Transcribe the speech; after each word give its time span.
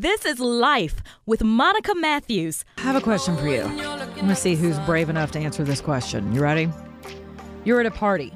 This 0.00 0.24
is 0.24 0.38
Life 0.38 1.02
with 1.26 1.42
Monica 1.42 1.92
Matthews. 1.92 2.64
I 2.76 2.82
have 2.82 2.94
a 2.94 3.00
question 3.00 3.36
for 3.36 3.48
you. 3.48 3.62
I'm 3.62 4.14
going 4.14 4.28
to 4.28 4.36
see 4.36 4.54
who's 4.54 4.78
brave 4.86 5.10
enough 5.10 5.32
to 5.32 5.40
answer 5.40 5.64
this 5.64 5.80
question. 5.80 6.32
You 6.32 6.40
ready? 6.40 6.70
You're 7.64 7.80
at 7.80 7.86
a 7.86 7.90
party. 7.90 8.32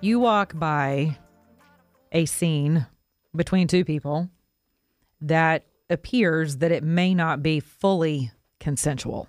You 0.00 0.18
walk 0.18 0.58
by 0.58 1.16
a 2.10 2.26
scene 2.26 2.88
between 3.36 3.68
two 3.68 3.84
people 3.84 4.30
that 5.20 5.64
appears 5.88 6.56
that 6.56 6.72
it 6.72 6.82
may 6.82 7.14
not 7.14 7.40
be 7.40 7.60
fully 7.60 8.32
consensual. 8.58 9.28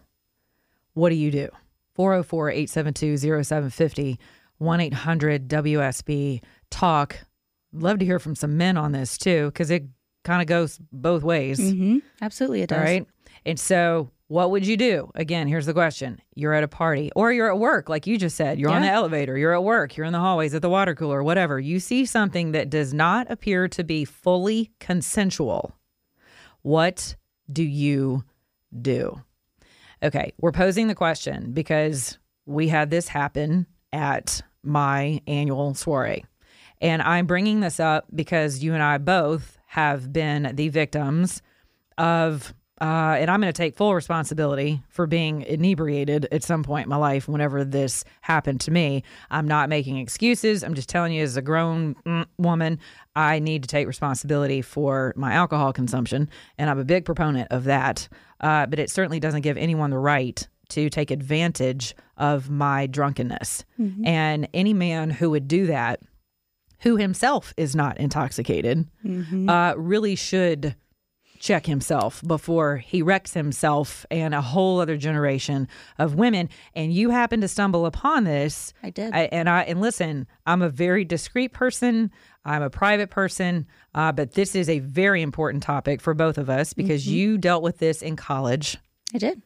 What 0.95 1.09
do 1.09 1.15
you 1.15 1.29
do? 1.29 1.47
404 1.93 2.49
872 2.49 3.17
0750 3.43 4.19
1 4.57 4.79
800 4.79 5.47
WSB 5.47 6.41
Talk. 6.71 7.19
Love 7.71 7.99
to 7.99 8.05
hear 8.05 8.17
from 8.17 8.33
some 8.33 8.57
men 8.57 8.77
on 8.77 8.93
this 8.93 9.15
too, 9.15 9.51
because 9.51 9.69
it 9.69 9.83
kind 10.23 10.41
of 10.41 10.47
goes 10.47 10.79
both 10.91 11.23
ways. 11.23 11.59
Mm-hmm. 11.59 11.99
Absolutely, 12.21 12.61
it 12.61 12.69
does. 12.69 12.77
All 12.77 12.83
right. 12.83 13.07
And 13.45 13.59
so, 13.59 14.09
what 14.27 14.51
would 14.51 14.65
you 14.65 14.77
do? 14.77 15.11
Again, 15.15 15.47
here's 15.47 15.65
the 15.65 15.73
question 15.73 16.21
You're 16.35 16.53
at 16.53 16.63
a 16.63 16.67
party 16.67 17.11
or 17.15 17.31
you're 17.31 17.49
at 17.49 17.59
work, 17.59 17.89
like 17.89 18.07
you 18.07 18.17
just 18.17 18.35
said. 18.35 18.59
You're 18.59 18.71
on 18.71 18.81
the 18.81 18.89
elevator, 18.89 19.37
you're 19.37 19.53
at 19.53 19.63
work, 19.63 19.95
you're 19.95 20.05
in 20.05 20.13
the 20.13 20.19
hallways, 20.19 20.53
at 20.53 20.61
the 20.61 20.69
water 20.69 20.95
cooler, 20.95 21.23
whatever. 21.23 21.59
You 21.59 21.79
see 21.79 22.05
something 22.05 22.53
that 22.53 22.69
does 22.69 22.93
not 22.93 23.29
appear 23.29 23.67
to 23.69 23.83
be 23.83 24.05
fully 24.05 24.71
consensual. 24.79 25.75
What 26.61 27.15
do 27.51 27.63
you 27.63 28.23
do? 28.81 29.21
Okay, 30.01 30.33
we're 30.39 30.51
posing 30.51 30.87
the 30.87 30.95
question 30.95 31.51
because 31.51 32.17
we 32.45 32.67
had 32.67 32.89
this 32.89 33.07
happen 33.07 33.67
at 33.91 34.41
my 34.63 35.21
annual 35.27 35.73
soiree. 35.73 36.25
And 36.81 37.01
I'm 37.01 37.25
bringing 37.25 37.61
this 37.61 37.79
up 37.79 38.07
because 38.13 38.61
you 38.61 38.73
and 38.73 38.83
I 38.83 38.97
both 38.97 39.57
have 39.73 40.13
been 40.13 40.51
the 40.53 40.69
victims 40.69 41.41
of, 41.97 42.53
uh, 42.79 43.17
and 43.17 43.31
I'm 43.31 43.41
going 43.41 43.51
to 43.51 43.57
take 43.57 43.75
full 43.75 43.95
responsibility 43.95 44.83
for 44.87 45.07
being 45.07 45.41
inebriated 45.41 46.27
at 46.31 46.43
some 46.43 46.61
point 46.61 46.85
in 46.85 46.91
my 46.91 46.95
life 46.95 47.27
whenever 47.27 47.65
this 47.65 48.03
happened 48.21 48.61
to 48.61 48.71
me. 48.71 49.01
I'm 49.31 49.47
not 49.47 49.69
making 49.69 49.97
excuses. 49.97 50.63
I'm 50.63 50.75
just 50.75 50.89
telling 50.89 51.11
you, 51.11 51.23
as 51.23 51.37
a 51.37 51.41
grown 51.41 51.95
mm, 52.05 52.27
woman, 52.37 52.77
I 53.15 53.39
need 53.39 53.63
to 53.63 53.67
take 53.67 53.87
responsibility 53.87 54.61
for 54.61 55.11
my 55.15 55.33
alcohol 55.33 55.73
consumption. 55.73 56.29
And 56.59 56.69
I'm 56.69 56.77
a 56.77 56.85
big 56.85 57.03
proponent 57.03 57.47
of 57.49 57.63
that. 57.63 58.07
Uh, 58.41 58.67
but 58.67 58.77
it 58.77 58.91
certainly 58.91 59.19
doesn't 59.19 59.41
give 59.41 59.57
anyone 59.57 59.89
the 59.89 59.97
right 59.97 60.47
to 60.69 60.87
take 60.91 61.09
advantage 61.09 61.95
of 62.17 62.51
my 62.51 62.85
drunkenness. 62.85 63.65
And 64.05 64.47
any 64.53 64.73
man 64.75 65.09
who 65.09 65.31
would 65.31 65.47
do 65.47 65.65
that, 65.65 65.99
who 66.83 66.97
himself 66.97 67.53
is 67.57 67.75
not 67.75 67.97
intoxicated, 67.97 68.87
uh, 69.49 69.73
really 69.77 70.15
should 70.15 70.75
check 71.39 71.65
himself 71.65 72.21
before 72.25 72.77
he 72.77 73.01
wrecks 73.01 73.33
himself 73.33 74.05
and 74.09 74.33
a 74.33 74.41
whole 74.41 74.79
other 74.79 74.95
generation 74.95 75.67
of 75.99 76.15
women. 76.15 76.47
And 76.73 76.93
you 76.93 77.09
happen 77.09 77.41
to 77.41 77.49
stumble 77.49 77.85
upon 77.85 78.23
this. 78.23 78.73
I 78.81 78.91
did. 78.91 79.13
I, 79.13 79.23
and 79.23 79.49
I 79.49 79.63
and 79.63 79.81
listen, 79.81 80.25
I'm 80.45 80.61
a 80.61 80.69
very 80.69 81.03
discreet 81.03 81.51
person. 81.51 82.11
I'm 82.45 82.61
a 82.61 82.69
private 82.69 83.09
person, 83.09 83.67
uh, 83.93 84.13
but 84.13 84.33
this 84.33 84.55
is 84.55 84.69
a 84.69 84.79
very 84.79 85.21
important 85.21 85.63
topic 85.63 85.99
for 85.99 86.13
both 86.13 86.37
of 86.37 86.49
us 86.49 86.73
because 86.73 87.07
you 87.07 87.37
dealt 87.37 87.61
with 87.63 87.77
this 87.79 88.01
in 88.01 88.15
college. 88.15 88.77
I 89.13 89.17
did. 89.17 89.41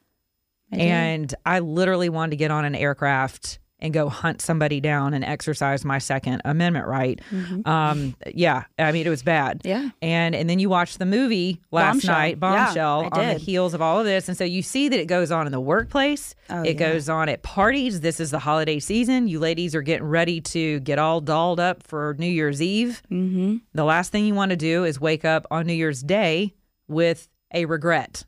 I 0.72 0.78
did. 0.78 0.84
And 0.84 1.36
I 1.46 1.60
literally 1.60 2.10
wanted 2.10 2.32
to 2.32 2.38
get 2.38 2.52
on 2.52 2.64
an 2.66 2.76
aircraft 2.76 3.58
and 3.80 3.94
go 3.94 4.10
hunt 4.10 4.42
somebody 4.42 4.80
down 4.82 5.14
and 5.14 5.24
exercise 5.24 5.86
my 5.86 6.00
Second 6.00 6.42
Amendment 6.46 6.88
right. 6.88 7.22
Um, 7.66 8.16
yeah, 8.34 8.64
I 8.80 8.92
mean 8.92 9.06
it 9.06 9.10
was 9.10 9.22
bad. 9.24 9.60
Mm-hmm. 9.60 9.68
Yeah. 9.68 9.90
and 10.02 10.34
and 10.36 10.50
then 10.50 10.58
you 10.60 10.68
watch 10.70 10.98
the 10.98 11.06
movie 11.06 11.62
last 11.72 11.94
Bombshell. 11.96 12.14
night, 12.16 12.40
Bombshell, 12.40 13.10
I 13.12 13.20
on 13.20 13.28
the 13.28 13.34
heels 13.36 13.74
of 13.74 13.82
all 13.82 14.00
of 14.00 14.06
this, 14.06 14.28
and 14.28 14.38
so 14.38 14.44
you 14.44 14.62
see 14.62 14.90
that 14.90 15.00
it 15.00 15.06
goes 15.06 15.32
on 15.32 15.46
in 15.46 15.52
the 15.52 15.60
workplace. 15.60 16.34
Oh, 16.50 16.64
it 16.64 16.80
yeah. 16.80 16.90
goes 16.92 17.08
on 17.10 17.30
at 17.30 17.44
parties. 17.44 18.02
This 18.02 18.20
is 18.20 18.32
the 18.32 18.40
holiday 18.40 18.80
season. 18.80 19.28
You 19.28 19.40
ladies 19.40 19.76
are 19.76 19.82
getting 19.84 20.08
ready 20.08 20.42
to 20.42 20.80
get 20.80 20.98
all 21.00 21.22
dolled 21.22 21.60
up 21.60 21.84
for 21.84 22.16
New 22.18 22.26
Year's 22.32 22.62
Eve. 22.62 23.02
mm-hmm. 23.12 23.58
The 23.74 23.84
last 23.84 24.12
thing 24.12 24.26
you 24.26 24.34
want 24.34 24.50
to 24.52 24.58
do 24.58 24.84
is 24.86 25.00
wake 25.00 25.24
up 25.24 25.46
on 25.52 25.68
New 25.68 25.74
Year's 25.74 26.02
Day 26.02 26.56
with 26.88 27.30
a 27.54 27.66
regret 27.66 28.26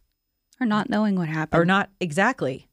Or 0.62 0.66
not 0.68 0.90
knowing 0.90 1.16
what 1.16 1.28
happened. 1.28 1.60
or 1.62 1.66
not 1.66 1.90
exactly. 2.00 2.69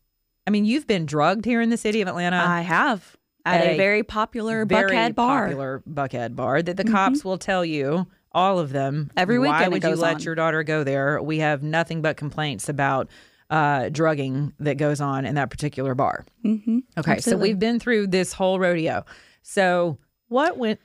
I 0.47 0.51
mean, 0.51 0.65
you've 0.65 0.87
been 0.87 1.07
drugged 1.07 1.45
here 1.45 1.61
in 1.61 1.71
the 1.71 1.77
city 1.77 2.01
of 2.03 2.09
Atlanta. 2.09 2.37
I 2.37 2.61
have 2.61 3.17
at 3.45 3.61
at 3.61 3.67
a, 3.67 3.71
a 3.73 3.77
very 3.77 4.03
popular 4.03 4.65
very 4.65 4.91
Buckhead 4.91 5.15
bar. 5.15 5.49
Mm-hmm. 5.49 5.59
popular 5.59 5.83
Buckhead 5.89 6.37
bar 6.37 6.63
that 6.63 6.77
the 6.77 6.85
cops 6.85 7.25
will 7.25 7.39
tell 7.39 7.65
you 7.65 8.07
all 8.33 8.59
of 8.59 8.71
them 8.71 9.11
Every 9.17 9.39
Why 9.39 9.47
weekend 9.47 9.73
it 9.73 9.73
would 9.73 9.91
you 9.91 9.97
let 10.01 10.17
on. 10.17 10.21
your 10.23 10.35
daughter 10.35 10.63
go 10.63 10.85
there? 10.85 11.23
We 11.23 11.39
have 11.39 11.63
nothing 11.63 12.03
but 12.03 12.17
complaints 12.17 12.69
about 12.69 13.09
uh, 13.49 13.89
drugging 13.91 14.53
that 14.59 14.77
goes 14.77 15.01
on 15.01 15.25
in 15.25 15.37
that 15.37 15.51
particular 15.51 15.95
bar. 15.95 16.27
Mm-hmm. 16.45 16.79
Okay, 16.99 17.21
so 17.21 17.37
we've 17.37 17.59
been 17.59 17.79
through 17.81 18.09
this 18.09 18.33
whole 18.33 18.59
rodeo. 18.59 19.05
So 19.43 19.99
what 20.29 20.59
went? 20.59 20.81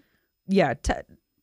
Yeah, 0.48 0.76
t- 0.76 0.94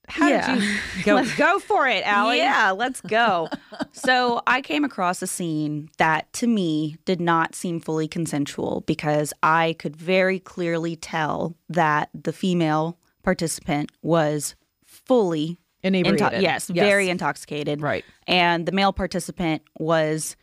how 0.08 0.28
Yeah. 0.28 0.54
did 0.54 0.62
you 0.64 0.78
go? 1.04 1.24
go 1.36 1.58
for 1.58 1.86
it, 1.86 2.06
Ali. 2.06 2.38
Yeah, 2.38 2.70
let's 2.72 3.00
go. 3.00 3.48
so 3.92 4.40
I 4.46 4.60
came 4.60 4.84
across 4.84 5.22
a 5.22 5.26
scene 5.26 5.88
that 5.98 6.32
to 6.34 6.46
me 6.46 6.96
did 7.04 7.20
not 7.20 7.54
seem 7.54 7.80
fully 7.80 8.08
consensual 8.08 8.82
because 8.86 9.32
I 9.42 9.76
could 9.78 9.96
very 9.96 10.38
clearly 10.40 10.96
tell 10.96 11.54
that 11.68 12.10
the 12.14 12.32
female 12.32 12.98
participant 13.22 13.90
was 14.02 14.54
fully 14.84 15.58
inebriated. 15.82 16.32
into- 16.34 16.42
yes, 16.42 16.68
very 16.68 17.08
intoxicated. 17.08 17.80
Right. 17.82 18.04
And 18.26 18.66
the 18.66 18.72
male 18.72 18.92
participant 18.92 19.62
was 19.78 20.36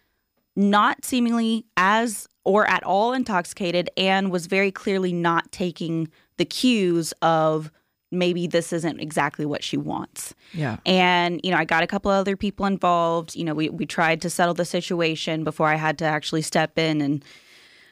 not 0.56 1.04
seemingly 1.04 1.66
as 1.76 2.28
or 2.46 2.66
at 2.70 2.84
all 2.84 3.12
intoxicated 3.12 3.90
and 3.98 4.32
was 4.32 4.46
very 4.46 4.72
clearly 4.72 5.12
not 5.12 5.52
taking 5.52 6.08
the 6.38 6.46
cues 6.46 7.12
of 7.22 7.72
maybe 8.12 8.48
this 8.48 8.72
isn't 8.72 9.00
exactly 9.00 9.46
what 9.46 9.64
she 9.64 9.78
wants. 9.78 10.34
Yeah. 10.54 10.78
And, 10.86 11.42
you 11.44 11.52
know, 11.52 11.58
I 11.58 11.66
got 11.66 11.84
a 11.84 11.88
couple 11.88 12.12
other 12.12 12.38
people 12.38 12.66
involved. 12.66 13.36
You 13.36 13.44
know, 13.44 13.54
we, 13.54 13.70
we 13.70 13.86
tried 13.86 14.22
to 14.22 14.30
settle 14.30 14.54
the 14.54 14.66
situation 14.66 15.44
before 15.44 15.68
I 15.68 15.76
had 15.76 15.98
to 16.00 16.06
actually 16.06 16.42
step 16.44 16.78
in 16.78 17.02
and 17.02 17.24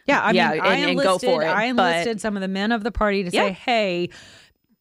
Yeah, 0.06 0.20
I 0.22 0.32
Yeah, 0.32 0.52
mean, 0.52 0.62
I 0.62 0.76
and- 0.76 0.90
and 0.92 1.00
go 1.02 1.18
for 1.18 1.42
it, 1.44 1.48
I 1.48 1.72
but- 1.74 1.92
enlisted 1.94 2.22
some 2.22 2.36
of 2.36 2.42
the 2.42 2.48
men 2.50 2.72
of 2.74 2.84
the 2.84 2.92
party 2.92 3.24
to 3.24 3.30
Yeah. 3.32 3.48
say, 3.48 3.52
"Hey, 3.54 4.10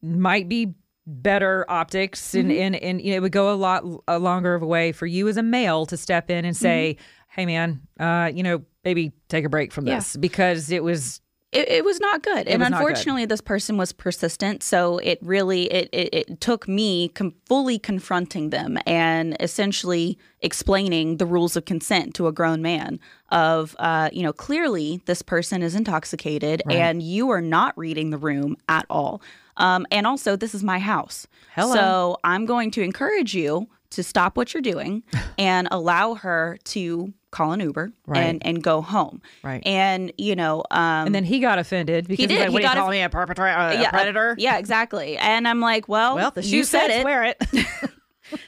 might 0.01 0.49
be 0.49 0.73
better 1.07 1.65
optics, 1.69 2.33
and 2.33 2.49
Mm-hmm. 2.49 2.61
and 2.61 2.75
and 2.75 3.01
you 3.01 3.11
know, 3.11 3.17
it 3.17 3.21
would 3.21 3.31
go 3.31 3.51
a 3.53 3.55
lot 3.55 3.83
a 4.07 4.19
longer 4.19 4.53
of 4.53 4.61
a 4.61 4.65
way 4.65 4.91
for 4.91 5.05
you 5.05 5.27
as 5.29 5.37
a 5.37 5.43
male 5.43 5.85
to 5.87 5.97
step 5.97 6.29
in 6.29 6.43
and 6.45 6.55
say, 6.55 6.97
"Hey, 7.29 7.45
man, 7.45 7.81
uh, 7.99 8.31
you 8.33 8.43
know, 8.43 8.63
maybe 8.83 9.11
take 9.29 9.45
a 9.45 9.49
break 9.49 9.71
from 9.71 9.85
Mm-hmm. 9.85 9.91
Yeah. 9.93 9.99
this 9.99 10.17
because 10.17 10.71
it 10.71 10.83
was 10.83 11.21
it, 11.53 11.69
it 11.69 11.85
was 11.85 11.99
not 11.99 12.23
good. 12.23 12.47
And 12.47 12.61
was 12.61 12.69
not 12.69 12.79
good. 12.79 12.87
unfortunately 12.87 13.25
this 13.25 13.41
person 13.41 13.77
was 13.77 13.91
persistent. 13.91 14.63
So 14.63 14.97
it 14.99 15.19
really 15.21 15.71
it, 15.71 15.89
it, 15.91 16.09
it 16.13 16.41
took 16.41 16.67
me 16.67 17.09
com- 17.09 17.35
fully 17.45 17.79
confronting 17.79 18.49
them 18.49 18.77
and 18.85 19.37
essentially 19.39 20.17
explaining 20.41 21.17
the 21.17 21.25
rules 21.25 21.55
of 21.55 21.65
consent 21.65 22.13
to 22.15 22.27
a 22.27 22.31
grown 22.31 22.61
man 22.61 22.99
of 23.29 23.75
uh, 23.79 24.09
you 24.11 24.23
know 24.23 24.33
clearly 24.33 25.01
this 25.05 25.21
person 25.21 25.61
is 25.61 25.75
intoxicated 25.75 26.61
and 26.69 27.01
you 27.01 27.29
are 27.29 27.41
not 27.41 27.77
reading 27.77 28.09
the 28.09 28.17
room 28.17 28.57
at 28.67 28.85
all. 28.89 29.21
Um, 29.57 29.85
and 29.91 30.07
also 30.07 30.35
this 30.35 30.55
is 30.55 30.63
my 30.63 30.79
house. 30.79 31.27
Hello. 31.55 31.75
so 31.75 32.17
i'm 32.23 32.47
going 32.47 32.71
to 32.71 32.81
encourage 32.81 33.35
you 33.35 33.67
to 33.91 34.01
stop 34.01 34.35
what 34.35 34.53
you're 34.53 34.61
doing 34.61 35.03
and 35.37 35.67
allow 35.69 36.15
her 36.15 36.57
to 36.63 37.13
call 37.33 37.51
an 37.51 37.59
uber 37.59 37.91
Right. 38.07 38.21
and, 38.21 38.45
and 38.45 38.63
go 38.63 38.81
home 38.81 39.21
Right. 39.43 39.61
and 39.65 40.13
you 40.17 40.35
know 40.35 40.63
um, 40.71 41.07
And 41.07 41.15
then 41.15 41.25
he 41.25 41.39
got 41.39 41.59
offended 41.59 42.07
because 42.07 42.27
did. 42.27 42.31
he's 42.31 42.39
like, 42.39 42.49
He 42.49 42.53
"What 42.53 42.59
do 42.59 42.63
you 42.67 42.69
got 42.73 42.77
call 42.77 42.89
me 42.89 43.01
a 43.01 43.09
perpetrator, 43.09 43.57
a 43.57 43.73
yeah, 43.81 43.87
uh, 43.89 43.91
predator?" 43.91 44.35
yeah, 44.39 44.57
exactly. 44.57 45.17
And 45.17 45.47
I'm 45.47 45.59
like, 45.59 45.89
well, 45.89 46.15
Well, 46.15 46.31
the 46.31 46.41
shoe 46.43 46.57
you 46.57 46.63
said 46.63 46.87
says 46.87 46.99
it. 47.01 47.03
wear 47.03 47.23
it. 47.25 47.37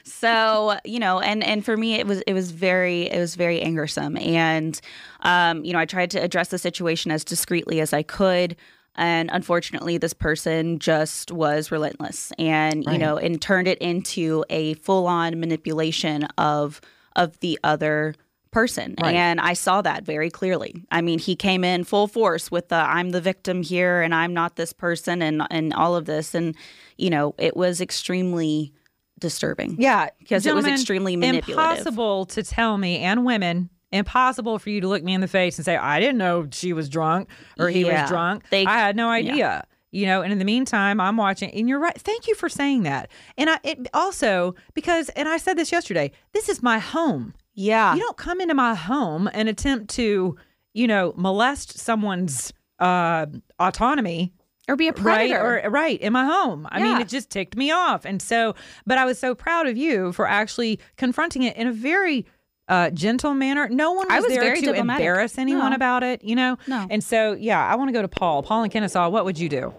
So 0.04 0.76
you 0.84 0.98
know, 0.98 1.20
and 1.20 1.44
and 1.44 1.64
for 1.64 1.76
me, 1.76 1.94
it 1.94 2.06
was 2.06 2.20
it 2.22 2.32
was 2.32 2.50
very 2.50 3.02
it 3.10 3.18
was 3.18 3.34
very 3.36 3.60
angersome, 3.62 4.16
and 4.16 4.80
um, 5.20 5.64
you 5.64 5.72
know, 5.72 5.78
I 5.78 5.84
tried 5.84 6.10
to 6.12 6.18
address 6.22 6.48
the 6.48 6.58
situation 6.58 7.10
as 7.10 7.24
discreetly 7.24 7.80
as 7.80 7.92
I 7.92 8.02
could. 8.02 8.56
And 8.98 9.28
unfortunately, 9.32 9.98
this 9.98 10.14
person 10.14 10.78
just 10.78 11.30
was 11.30 11.70
relentless, 11.70 12.32
and 12.38 12.84
you 12.84 12.98
know, 12.98 13.18
and 13.18 13.40
turned 13.40 13.68
it 13.68 13.78
into 13.78 14.44
a 14.50 14.74
full-on 14.74 15.38
manipulation 15.38 16.24
of 16.38 16.80
of 17.14 17.38
the 17.40 17.58
other 17.62 18.14
person. 18.60 18.94
Right. 19.02 19.14
And 19.14 19.38
I 19.38 19.52
saw 19.52 19.82
that 19.82 20.04
very 20.04 20.30
clearly. 20.30 20.72
I 20.90 21.02
mean, 21.02 21.18
he 21.18 21.36
came 21.36 21.62
in 21.62 21.84
full 21.84 22.06
force 22.08 22.50
with 22.50 22.68
the 22.68 22.76
I'm 22.76 23.10
the 23.10 23.20
victim 23.20 23.62
here 23.62 24.00
and 24.00 24.14
I'm 24.14 24.32
not 24.32 24.56
this 24.56 24.72
person 24.72 25.20
and 25.20 25.42
and 25.50 25.74
all 25.74 25.94
of 25.94 26.06
this 26.06 26.34
and 26.34 26.54
you 26.96 27.10
know, 27.10 27.34
it 27.38 27.54
was 27.54 27.82
extremely 27.82 28.72
disturbing. 29.20 29.76
Yeah, 29.78 30.08
Because 30.18 30.46
it 30.46 30.54
was 30.54 30.66
extremely 30.66 31.16
manipulative. 31.16 31.58
Impossible 31.78 32.24
to 32.26 32.42
tell 32.42 32.78
me, 32.78 32.98
and 32.98 33.24
women, 33.26 33.68
impossible 33.92 34.58
for 34.58 34.70
you 34.70 34.80
to 34.80 34.88
look 34.88 35.02
me 35.04 35.12
in 35.14 35.20
the 35.20 35.28
face 35.28 35.58
and 35.58 35.64
say, 35.64 35.76
"I 35.76 36.00
didn't 36.00 36.18
know 36.18 36.46
she 36.50 36.72
was 36.72 36.88
drunk 36.88 37.28
or 37.58 37.68
he 37.68 37.82
Yeah. 37.84 38.02
was 38.02 38.10
drunk." 38.10 38.44
They- 38.50 38.64
I 38.64 38.78
had 38.78 38.96
no 38.96 39.08
idea. 39.10 39.64
you 39.92 40.04
know 40.04 40.20
and 40.20 40.32
in 40.32 40.38
the 40.40 40.44
meantime 40.44 41.00
i'm 41.00 41.16
watching 41.16 41.48
and 41.52 41.68
you're 41.68 41.78
right 41.78 41.98
thank 42.10 42.26
you 42.26 42.34
for 42.34 42.48
saying 42.48 42.82
that 42.82 43.08
and 43.38 43.48
i 43.48 43.56
it 43.62 43.78
also 43.94 44.54
because 44.74 45.08
and 45.10 45.28
i 45.28 45.36
said 45.38 45.56
this 45.56 45.70
yesterday 45.70 46.10
this 46.32 46.48
is 46.48 46.60
my 46.60 46.78
home 46.80 47.32
Yeah. 47.56 47.94
you 47.94 48.00
don't 48.00 48.16
come 48.16 48.40
into 48.40 48.54
my 48.54 48.74
home 48.76 49.28
and 49.32 49.48
attempt 49.48 49.88
to 49.96 50.36
you 50.74 50.86
know 50.86 51.12
molest 51.16 51.76
someone's 51.78 52.52
uh 52.78 53.26
autonomy 53.58 54.32
or 54.68 54.76
be 54.76 54.88
a 54.88 54.92
right 54.92 55.30
predator. 55.30 55.60
or 55.64 55.70
right 55.70 55.98
in 56.00 56.12
my 56.12 56.24
home 56.26 56.68
i 56.70 56.82
mean 56.82 57.00
it 57.00 57.08
just 57.08 57.30
ticked 57.30 57.56
me 57.56 57.70
off 57.70 58.04
and 58.04 58.20
so 58.20 58.54
but 58.86 58.98
i 58.98 59.04
was 59.06 59.18
so 59.18 59.34
proud 59.34 59.66
of 59.66 59.76
you 59.76 60.12
for 60.12 60.28
actually 60.28 60.78
confronting 60.96 61.42
it 61.44 61.56
in 61.56 61.66
a 61.66 61.72
very 61.72 62.26
uh, 62.68 62.90
gentle 62.90 63.32
manner. 63.32 63.68
No 63.68 63.92
one 63.92 64.08
was, 64.08 64.16
I 64.16 64.18
was 64.18 64.28
there 64.28 64.40
very 64.42 64.58
to 64.60 64.66
diplomatic. 64.72 65.00
embarrass 65.06 65.38
anyone 65.38 65.70
No. 65.70 65.76
about 65.76 66.02
it, 66.02 66.24
you 66.24 66.34
know. 66.34 66.58
No. 66.66 66.84
And 66.90 67.04
so, 67.04 67.32
yeah, 67.34 67.64
I 67.64 67.76
want 67.76 67.90
to 67.90 67.92
go 67.92 68.02
to 68.02 68.08
Paul. 68.08 68.42
Paul 68.42 68.64
and 68.64 68.72
Kennesaw. 68.72 69.08
What 69.08 69.24
would 69.24 69.38
you 69.38 69.48
do? 69.48 69.72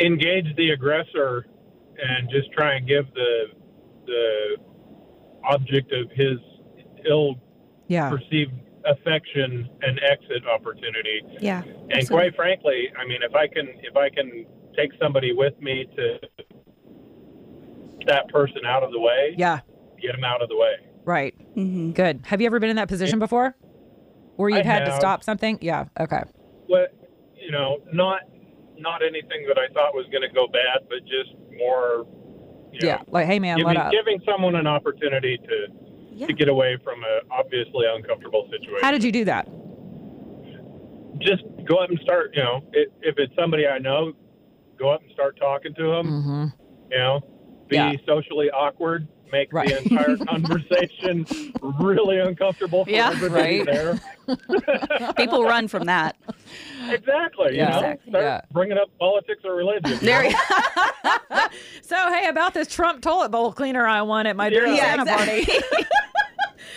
engage 0.00 0.46
the 0.56 0.70
aggressor 0.70 1.46
and 2.02 2.28
just 2.30 2.50
try 2.52 2.74
and 2.74 2.88
give 2.88 3.04
the 3.14 3.44
the 4.06 4.56
object 5.48 5.92
of 5.92 6.10
his 6.12 6.38
ill 7.08 7.34
Yeah, 7.88 8.10
perceived 8.10 8.52
affection 8.84 9.68
an 9.82 9.98
exit 10.02 10.46
opportunity. 10.46 11.22
yeah. 11.40 11.62
And 11.90 12.08
quite 12.08 12.34
frankly, 12.34 12.88
I 12.98 13.06
mean, 13.06 13.22
if 13.22 13.34
I 13.34 13.46
can 13.46 13.68
if 13.82 13.96
I 13.96 14.08
can 14.10 14.46
take 14.76 14.90
somebody 15.00 15.32
with 15.32 15.58
me 15.60 15.86
to 15.96 16.18
that 18.06 18.28
person 18.28 18.64
out 18.66 18.82
of 18.82 18.90
the 18.92 18.98
way, 19.00 19.34
yeah, 19.36 19.60
get 20.00 20.12
them 20.12 20.24
out 20.24 20.42
of 20.42 20.48
the 20.48 20.56
way. 20.56 20.74
right. 21.04 21.34
hmm 21.54 21.92
Good. 21.92 22.22
Have 22.26 22.40
you 22.40 22.46
ever 22.46 22.58
been 22.58 22.70
in 22.70 22.76
that 22.76 22.88
position 22.88 23.18
before, 23.18 23.54
where 24.36 24.48
you've 24.50 24.66
I 24.66 24.68
had 24.68 24.84
to 24.86 24.92
stop 24.92 25.22
something? 25.22 25.58
Yeah. 25.60 25.84
Okay. 26.00 26.22
Well, 26.68 26.86
you 27.36 27.50
know, 27.52 27.78
not 27.92 28.20
not 28.78 29.02
anything 29.02 29.46
that 29.46 29.58
I 29.58 29.72
thought 29.72 29.94
was 29.94 30.06
going 30.10 30.22
to 30.22 30.34
go 30.34 30.46
bad, 30.48 30.88
but 30.88 31.00
just 31.04 31.34
more. 31.56 32.06
You 32.72 32.80
know, 32.80 32.88
Yeah. 32.88 33.02
Like, 33.08 33.26
hey, 33.26 33.38
man, 33.38 33.58
let 33.58 33.74
giving, 33.74 33.76
up. 33.78 33.92
giving 33.92 34.20
someone 34.24 34.54
an 34.56 34.66
opportunity 34.66 35.38
to 35.38 35.66
Yeah. 36.14 36.26
to 36.26 36.32
get 36.32 36.48
away 36.48 36.76
from 36.84 37.02
a 37.04 37.20
obviously 37.30 37.86
uncomfortable 37.86 38.44
situation. 38.50 38.78
How 38.82 38.90
did 38.90 39.04
you 39.04 39.12
do 39.12 39.24
that? 39.26 39.48
just 41.20 41.44
go 41.68 41.76
up 41.76 41.88
and 41.90 41.98
start? 42.00 42.32
You 42.34 42.42
know, 42.42 42.60
if, 42.72 42.88
if 43.02 43.14
it's 43.18 43.32
somebody 43.36 43.66
I 43.66 43.78
know, 43.78 44.12
go 44.78 44.90
up 44.90 45.02
and 45.02 45.10
start 45.12 45.36
talking 45.38 45.72
to 45.74 45.82
them. 45.82 46.06
Mm-hmm. 46.06 46.44
You 46.90 46.98
know, 46.98 47.20
be 47.68 47.76
Yeah. 47.76 47.92
socially 48.06 48.50
awkward, 48.50 49.06
make 49.32 49.52
Right. 49.52 49.68
the 49.68 49.82
entire 49.82 50.16
conversation 50.26 51.26
really 51.80 52.18
uncomfortable 52.20 52.84
for 52.84 52.90
Yeah. 52.90 53.10
everybody 53.12 53.62
Right. 53.62 53.66
there. 53.66 55.12
People 55.16 55.44
run 55.44 55.66
from 55.68 55.84
that. 55.84 56.16
Exactly. 56.88 57.56
Yeah. 57.56 57.64
You 57.64 57.70
know, 57.70 57.76
Exactly. 57.78 58.10
start 58.10 58.24
Yeah. 58.24 58.40
bringing 58.52 58.78
up 58.78 58.90
politics 58.98 59.40
or 59.44 59.54
religion. 59.54 59.98
There 60.00 60.24
you 60.24 60.36
So, 61.82 61.96
hey, 62.14 62.28
about 62.28 62.54
this 62.54 62.68
Trump 62.68 63.02
toilet 63.02 63.30
bowl 63.30 63.52
cleaner 63.52 63.86
I 63.86 64.02
won 64.02 64.26
at 64.26 64.36
my 64.36 64.50
dirty 64.50 64.72
Yeah. 64.76 64.96
Santa 64.96 65.06
party. 65.16 65.40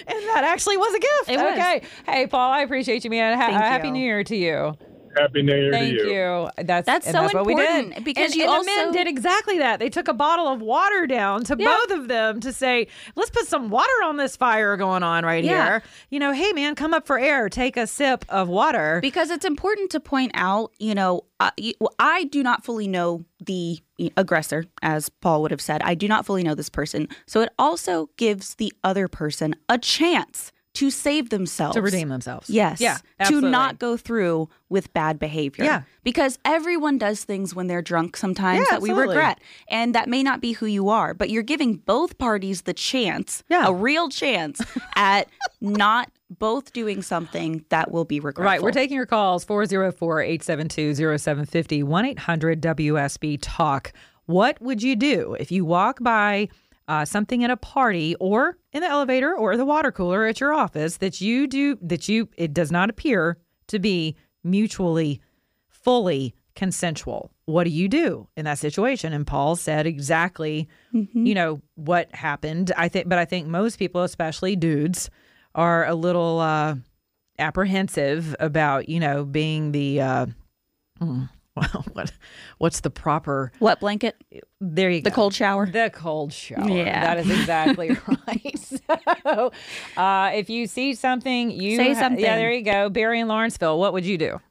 and 0.08 0.20
that 0.30 0.44
actually 0.46 0.78
was 0.78 0.94
a 0.96 1.00
gift. 1.00 1.30
It 1.30 1.38
was. 1.44 1.54
Okay. 1.60 1.82
Hey, 2.08 2.28
Paul, 2.28 2.52
I 2.52 2.62
appreciate 2.62 3.04
you, 3.04 3.10
man. 3.10 3.38
Ha- 3.38 3.46
Thank 3.48 3.58
happy 3.58 3.88
you. 3.88 3.94
New 3.94 4.00
Year 4.04 4.24
to 4.24 4.36
you. 4.36 4.78
Happy 5.18 5.42
New 5.42 5.56
Year 5.56 5.72
Thank 5.72 5.98
to 6.00 6.04
you. 6.06 6.12
you. 6.14 6.50
That's 6.64 6.86
That's 6.86 7.06
so 7.06 7.12
that's 7.14 7.34
what 7.34 7.46
we 7.46 7.56
did. 7.56 7.70
important, 7.70 8.06
because 8.06 8.32
and, 8.32 8.36
you 8.36 8.52
and 8.52 8.62
the 8.62 8.66
men 8.66 8.92
did 8.92 9.08
exactly 9.08 9.58
that. 9.60 9.80
They 9.80 9.90
took 9.90 10.08
a 10.08 10.14
bottle 10.14 10.48
of 10.48 10.62
water 10.62 11.08
down 11.08 11.44
to 11.46 11.56
Yeah. 11.58 11.76
both 11.88 11.98
of 11.98 12.08
them 12.08 12.40
to 12.42 12.52
say, 12.54 12.88
"Let's 13.16 13.30
put 13.30 13.48
some 13.48 13.70
water 13.70 13.88
on 14.04 14.18
this 14.18 14.36
fire 14.36 14.76
going 14.78 15.04
on 15.04 15.24
right 15.26 15.44
Yeah. 15.44 15.66
here." 15.66 15.84
You 16.10 16.20
know, 16.20 16.32
hey 16.32 16.52
man, 16.54 16.76
come 16.76 16.94
up 16.94 17.06
for 17.08 17.18
air. 17.20 17.50
Take 17.50 17.78
a 17.78 17.88
sip 17.88 18.26
of 18.30 18.48
water. 18.50 19.00
because 19.02 19.30
it's 19.30 19.46
important 19.46 19.90
to 19.92 20.00
point 20.00 20.32
out, 20.34 20.72
you 20.80 20.94
know, 20.96 21.24
uh, 21.40 21.52
you, 21.58 21.74
well, 21.80 21.94
I 22.00 22.26
do 22.26 22.42
not 22.44 22.64
fully 22.64 22.88
know 22.88 23.24
the 23.40 23.80
aggressor, 24.18 24.66
as 24.82 25.10
Paul 25.10 25.42
would 25.42 25.52
have 25.52 25.62
said. 25.62 25.82
I 25.84 25.94
do 25.96 26.08
not 26.08 26.26
fully 26.26 26.44
know 26.44 26.56
this 26.56 26.70
person. 26.70 27.08
So 27.28 27.42
it 27.42 27.50
also 27.60 28.10
gives 28.18 28.56
the 28.56 28.74
other 28.84 29.08
person 29.08 29.56
a 29.70 29.78
chance 29.78 30.52
to 30.76 30.90
save 30.90 31.30
themselves. 31.30 31.76
to 31.76 31.82
redeem 31.82 32.10
themselves. 32.10 32.50
Yes. 32.50 32.80
Yeah. 32.80 32.98
To 33.28 33.42
not 33.42 33.80
go 33.80 33.98
through 33.98 34.50
with 34.70 34.94
bad 34.94 35.20
behavior. 35.20 35.64
Yeah. 35.66 35.82
Because 36.04 36.38
everyone 36.46 36.98
does 36.98 37.24
things 37.24 37.56
when 37.56 37.68
they're 37.68 37.82
drunk 37.82 38.16
sometimes 38.18 38.60
Yeah, 38.60 38.76
that 38.76 38.82
we 38.82 38.92
regret. 38.92 39.40
And 39.68 39.96
that 39.96 40.08
may 40.10 40.22
not 40.24 40.42
be 40.42 40.52
who 40.54 40.66
you 40.66 40.90
are, 40.90 41.14
but 41.14 41.30
you're 41.30 41.44
giving 41.44 41.76
both 41.78 42.18
parties 42.18 42.62
the 42.64 42.74
chance, 42.74 43.44
Yeah. 43.50 43.68
a 43.68 43.74
real 43.74 44.10
chance, 44.10 44.62
at 44.96 45.28
not 45.62 46.12
both 46.30 46.74
doing 46.74 47.02
something 47.02 47.64
that 47.70 47.92
will 47.92 48.06
be 48.06 48.20
regretful. 48.20 48.46
Right. 48.52 48.62
We're 48.62 48.72
taking 48.72 48.96
your 48.98 49.06
calls 49.06 49.44
404 49.46 50.22
872 50.22 50.96
0750 51.18 51.84
1 51.84 52.06
800 52.06 52.62
WSB 52.62 53.38
Talk. 53.42 53.94
What 54.26 54.60
would 54.60 54.82
you 54.82 54.96
do 54.96 55.36
if 55.40 55.52
you 55.52 55.64
walk 55.66 56.00
by 56.02 56.50
uh, 56.88 57.06
something 57.06 57.44
at 57.44 57.50
a 57.50 57.58
party 57.58 58.16
or 58.20 58.58
in 58.72 58.82
the 58.82 58.88
elevator 58.88 59.36
or 59.36 59.58
the 59.58 59.66
water 59.66 59.92
cooler 59.92 60.26
at 60.26 60.40
your 60.40 60.54
office 60.54 60.98
that 60.98 61.22
you 61.22 61.48
do, 61.48 61.78
that 61.82 62.08
you, 62.08 62.30
it 62.38 62.54
does 62.54 62.72
not 62.72 62.90
appear 62.90 63.38
to 63.68 63.80
be 63.80 64.16
mutually, 64.44 65.22
fully 65.68 66.34
consensual? 66.56 67.32
What 67.46 67.66
do 67.66 67.70
you 67.70 67.88
do 67.88 68.28
in 68.38 68.46
that 68.46 68.60
situation? 68.60 69.14
And 69.14 69.26
Paul 69.28 69.56
said 69.56 69.86
exactly, 69.86 70.68
you 71.26 71.36
know, 71.36 71.62
what 71.76 72.14
happened. 72.14 72.72
I 72.78 72.88
think, 72.88 73.10
but 73.10 73.18
I 73.18 73.26
think 73.26 73.48
most 73.48 73.78
people, 73.78 74.04
especially 74.04 74.56
dudes, 74.56 75.10
are 75.54 75.86
a 75.86 75.96
little, 75.96 76.40
uh, 76.40 76.76
apprehensive 77.38 78.36
about 78.40 78.88
you 78.90 79.00
know 79.00 79.26
being 79.26 79.72
the 79.72 80.00
uh 80.02 80.26
hmm, 81.00 81.24
well 81.74 81.86
what 81.94 82.12
what's 82.58 82.82
the 82.82 82.90
proper 82.90 83.52
Wet 83.60 83.80
blanket, 83.80 84.22
there 84.60 84.90
you 84.90 85.00
the 85.02 85.10
go 85.10 85.10
The 85.10 85.16
cold 85.16 85.34
shower. 85.34 85.66
the 85.66 85.90
cold 85.94 86.34
shower 86.34 86.68
Yeah. 86.70 87.02
that 87.16 87.20
is 87.26 87.30
exactly 87.32 87.96
right 88.28 88.58
so 89.24 89.52
uh 89.96 90.32
if 90.34 90.50
you 90.50 90.68
see 90.68 90.94
something 90.96 91.52
you 91.52 91.78
Say 91.78 91.94
ha- 91.94 92.00
something. 92.02 92.24
yeah 92.24 92.36
there 92.36 92.52
you 92.52 92.62
go 92.64 92.90
barry 92.90 93.20
in 93.22 93.28
lawrenceville 93.30 93.80
what 93.80 93.94
would 93.94 94.06
you 94.06 94.18
do 94.18 94.42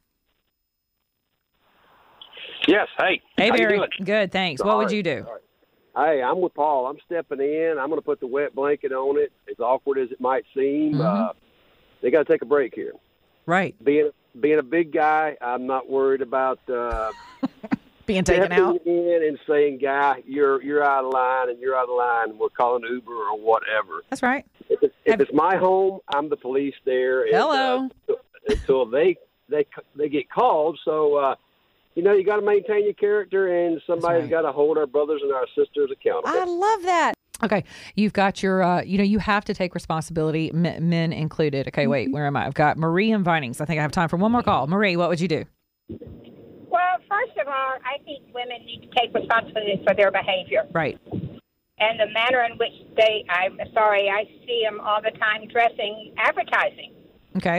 Yes. 2.66 2.88
Hey. 2.98 3.20
hey 3.36 3.50
How 3.50 3.56
barry 3.56 3.80
good 4.02 4.32
thanks 4.32 4.64
what 4.64 4.78
would 4.78 4.90
you 4.90 5.02
do 5.02 5.26
Hey, 5.96 6.20
I'm 6.24 6.40
with 6.40 6.52
Paul. 6.54 6.88
I'm 6.88 6.96
stepping 7.06 7.38
in. 7.38 7.76
I'm 7.78 7.88
going 7.88 8.00
to 8.00 8.04
put 8.04 8.18
the 8.18 8.26
wet 8.26 8.52
blanket 8.52 8.90
on 8.90 9.16
it. 9.16 9.30
As 9.48 9.60
awkward 9.60 9.96
as 9.98 10.10
it 10.10 10.20
might 10.20 10.44
seem, 10.52 10.94
Mm-hmm. 10.94 11.00
uh, 11.00 11.28
they 12.02 12.10
got 12.10 12.26
to 12.26 12.32
take 12.32 12.42
a 12.42 12.46
break 12.46 12.74
here. 12.74 12.94
right 13.46 13.76
Being 13.84 14.10
being 14.38 14.58
a 14.58 14.62
big 14.62 14.92
guy, 14.92 15.36
I'm 15.40 15.66
not 15.66 15.88
worried 15.88 16.22
about 16.22 16.58
uh, 16.68 17.12
being 18.06 18.24
taken 18.24 18.52
out 18.52 18.80
in 18.86 19.22
and 19.26 19.38
saying, 19.48 19.78
"Guy, 19.82 20.22
you're 20.26 20.62
you're 20.62 20.82
out 20.84 21.04
of 21.04 21.12
line, 21.12 21.50
and 21.50 21.58
you're 21.60 21.76
out 21.76 21.88
of 21.88 21.96
line. 21.96 22.30
And 22.30 22.38
we're 22.38 22.48
calling 22.50 22.84
Uber 22.88 23.12
or 23.12 23.38
whatever." 23.38 24.02
that's 24.10 24.22
right 24.22 24.44
If 24.68 24.82
it's, 24.82 24.94
if 25.04 25.10
Have- 25.12 25.20
it's 25.20 25.32
my 25.32 25.56
home, 25.56 26.00
I'm 26.08 26.28
the 26.28 26.36
police 26.36 26.74
there. 26.84 27.24
and, 27.24 27.34
Hello. 27.34 27.88
uh, 28.08 28.14
until 28.48 28.86
they 28.86 29.16
they 29.48 29.66
they 29.96 30.08
get 30.08 30.30
called. 30.30 30.78
So. 30.84 31.16
uh 31.16 31.34
you 31.96 32.02
know, 32.02 32.12
you 32.12 32.24
got 32.24 32.40
to 32.40 32.42
maintain 32.42 32.82
your 32.82 32.94
character, 32.94 33.66
and 33.66 33.80
somebody's 33.86 34.22
right. 34.22 34.30
got 34.30 34.42
to 34.42 34.50
hold 34.50 34.78
our 34.78 34.86
brothers 34.88 35.20
and 35.22 35.32
our 35.32 35.46
sisters 35.56 35.92
accountable. 35.92 36.28
I 36.36 36.42
love 36.44 36.82
that. 36.82 37.14
Okay, 37.44 37.62
you've 37.94 38.14
got 38.14 38.42
your, 38.42 38.62
uh, 38.62 38.82
you 38.82 38.96
know, 38.96 39.04
you 39.04 39.18
have 39.18 39.44
to 39.44 39.52
take 39.54 39.74
responsibility, 39.74 40.50
m- 40.50 40.88
men 40.88 41.12
included. 41.12 41.68
Okay, 41.68 41.86
wait, 41.86 42.10
where 42.10 42.26
am 42.26 42.36
I? 42.36 42.46
I've 42.46 42.54
got 42.54 42.78
Marie 42.78 43.12
and 43.12 43.22
Vinings. 43.24 43.60
I 43.60 43.66
think 43.66 43.78
I 43.78 43.82
have 43.82 43.92
time 43.92 44.08
for 44.08 44.16
one 44.16 44.32
more 44.32 44.42
call. 44.42 44.66
Marie, 44.66 44.96
what 44.96 45.10
would 45.10 45.20
you 45.20 45.28
do? 45.28 45.44
Well, 45.90 46.96
first 47.08 47.36
of 47.38 47.46
all, 47.46 47.74
I 47.84 48.02
think 48.04 48.24
women 48.34 48.64
need 48.64 48.88
to 48.88 48.98
take 48.98 49.14
responsibility 49.14 49.82
for 49.86 49.94
their 49.94 50.10
behavior 50.10 50.66
Right. 50.72 50.98
and 51.12 52.00
the 52.00 52.06
manner 52.14 52.42
in 52.50 52.56
which 52.56 52.72
they. 52.96 53.24
I'm 53.28 53.58
sorry, 53.74 54.08
I 54.08 54.24
see 54.46 54.62
them 54.64 54.80
all 54.80 55.02
the 55.02 55.12
time 55.18 55.46
dressing 55.52 56.14
advertising. 56.16 56.94
Okay. 57.36 57.58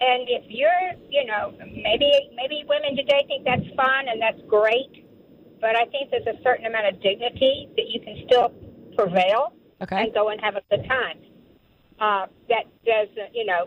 And 0.00 0.28
if 0.28 0.44
you're, 0.48 0.92
you 1.10 1.26
know, 1.26 1.52
maybe 1.60 2.10
maybe 2.34 2.64
women 2.68 2.96
today 2.96 3.24
think 3.28 3.44
that's 3.44 3.66
fun 3.76 4.08
and 4.08 4.20
that's 4.20 4.40
great, 4.48 5.04
but 5.60 5.76
I 5.76 5.84
think 5.86 6.10
there's 6.10 6.26
a 6.26 6.42
certain 6.42 6.66
amount 6.66 6.86
of 6.88 7.02
dignity 7.02 7.68
that 7.76 7.86
you 7.88 8.00
can 8.00 8.24
still 8.26 8.52
prevail 8.96 9.52
Okay. 9.82 10.02
and 10.02 10.14
go 10.14 10.28
and 10.28 10.40
have 10.40 10.56
a 10.56 10.62
good 10.70 10.86
time. 10.88 11.18
Uh, 12.00 12.26
that 12.48 12.64
doesn't, 12.84 13.34
you 13.34 13.44
know, 13.44 13.66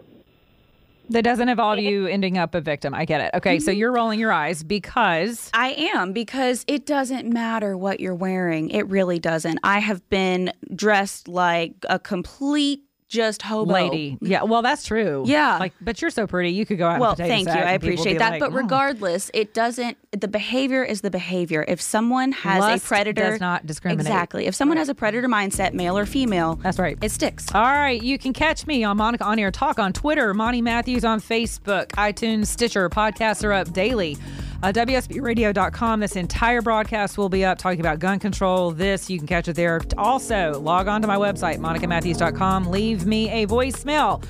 That 1.10 1.24
doesn't 1.24 1.48
involve 1.48 1.80
you 1.80 2.06
ending 2.08 2.38
up 2.38 2.54
a 2.56 2.60
victim. 2.62 2.94
I 2.94 3.06
get 3.06 3.22
it. 3.22 3.32
Okay, 3.34 3.60
so 3.60 3.72
you're 3.72 3.94
rolling 3.94 4.20
your 4.20 4.32
eyes 4.34 4.62
because 4.64 5.50
I 5.54 5.70
am 5.94 6.12
because 6.12 6.66
it 6.68 6.86
doesn't 6.86 7.26
matter 7.32 7.78
what 7.78 8.02
you're 8.02 8.16
wearing. 8.16 8.70
It 8.72 8.88
really 8.90 9.18
doesn't. 9.20 9.60
I 9.64 9.80
have 9.80 10.08
been 10.10 10.52
dressed 10.76 11.30
like 11.30 11.74
a 11.90 11.98
complete 12.00 12.82
just 13.08 13.42
hobo 13.42 13.72
lady. 13.74 14.18
Yeah, 14.22 14.44
well, 14.44 14.62
that's 14.62 14.84
true. 14.86 15.24
Yeah. 15.26 15.58
Like, 15.58 15.74
but 15.82 16.02
you're 16.02 16.12
so 16.12 16.28
pretty. 16.28 16.52
You 16.52 16.66
could 16.66 16.78
go 16.78 16.88
out. 16.88 17.00
Well, 17.00 17.16
thank 17.16 17.48
you. 17.48 17.54
I 17.54 17.72
appreciate 17.72 18.20
that. 18.20 18.32
like, 18.32 18.40
but 18.40 18.52
"Oh." 18.52 18.56
regardless, 18.56 19.32
it 19.34 19.54
doesn't. 19.54 19.98
The 20.12 20.28
behavior 20.28 20.84
is 20.84 21.02
the 21.02 21.10
behavior. 21.12 21.64
If 21.68 21.82
someone 21.82 22.32
has 22.34 22.60
Lust 22.60 22.86
a 22.86 22.88
predator, 22.88 23.32
does 23.32 23.40
not 23.40 23.66
discriminate. 23.66 24.06
Exactly. 24.06 24.46
If 24.46 24.56
someone 24.56 24.78
has 24.78 24.90
a 24.90 24.96
predator 24.96 25.28
mindset, 25.28 25.74
male 25.74 25.98
or 25.98 26.06
female, 26.06 26.56
That's 26.56 26.80
right. 26.80 26.98
it 27.02 27.12
sticks. 27.12 27.54
All 27.54 27.62
right, 27.64 28.02
you 28.02 28.18
can 28.18 28.34
catch 28.34 28.68
me 28.68 28.84
on 28.84 28.98
Monica 28.98 29.24
On 29.24 29.40
Air 29.40 29.52
Talk 29.52 29.80
on 29.80 29.94
Twitter, 29.94 30.34
Monty 30.34 30.62
Matthews 30.62 31.06
on 31.06 31.20
Facebook, 31.22 31.88
iTunes, 31.92 32.48
Stitcher. 32.48 32.90
Podcasts 32.90 33.44
are 33.44 33.54
up 33.54 33.72
daily. 33.74 34.18
Uh, 34.64 34.72
WSBRadio.com. 34.72 36.00
This 36.00 36.16
entire 36.16 36.62
broadcast 36.62 37.18
will 37.18 37.30
be 37.30 37.46
up 37.46 37.58
talking 37.58 37.80
about 37.80 38.00
gun 38.00 38.20
control. 38.20 38.72
This, 38.72 39.10
you 39.10 39.18
can 39.18 39.28
catch 39.28 39.48
it 39.48 39.56
there. 39.56 39.82
Also, 39.98 40.60
log 40.60 40.88
on 40.88 41.02
to 41.02 41.08
my 41.08 41.18
website, 41.18 41.58
monicamatthews.com. 41.58 42.66
Leave 42.68 43.06
me 43.06 43.30
a 43.30 43.48
voicemail 43.48 44.24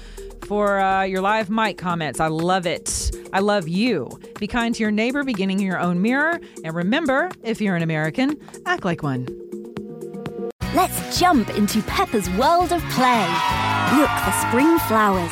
for 0.48 0.80
uh, 0.80 1.04
your 1.04 1.22
live 1.22 1.50
mic 1.50 1.78
comments. 1.78 2.20
I 2.20 2.28
love 2.28 2.66
it. 2.66 3.12
I 3.34 3.40
love 3.40 3.68
you. 3.68 4.10
Be 4.40 4.48
kind 4.48 4.74
to 4.76 4.82
your 4.82 4.92
neighbor, 4.92 5.24
beginning 5.24 5.60
in 5.60 5.66
your 5.66 5.80
own 5.80 6.02
mirror. 6.02 6.40
And 6.64 6.74
remember, 6.74 7.30
if 7.44 7.60
you're 7.62 7.76
an 7.76 7.84
American, 7.84 8.40
act 8.66 8.86
like 8.86 9.04
one. 9.04 9.28
Let's 10.74 11.20
jump 11.20 11.50
into 11.52 11.82
Peppa's 11.84 12.30
world 12.32 12.72
of 12.72 12.82
play. 12.92 13.28
Look 13.98 14.10
for 14.10 14.32
spring 14.48 14.78
flowers, 14.80 15.32